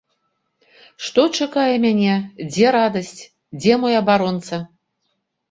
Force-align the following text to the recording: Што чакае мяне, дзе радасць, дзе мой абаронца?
Што 1.07 1.25
чакае 1.45 1.65
мяне, 1.83 2.15
дзе 2.49 2.67
радасць, 2.77 3.21
дзе 3.61 3.79
мой 3.85 3.95
абаронца? 4.01 4.55